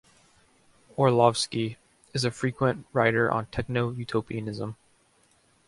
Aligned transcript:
Orlowski 0.97 1.77
is 2.11 2.25
a 2.25 2.31
frequent 2.31 2.87
writer 2.91 3.31
on 3.31 3.45
techno-utopianism. 3.45 4.75